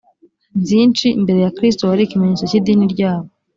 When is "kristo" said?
1.57-1.81